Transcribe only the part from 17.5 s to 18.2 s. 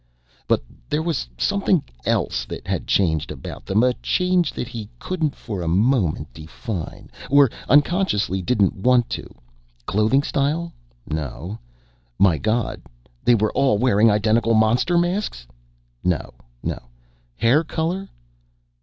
color?...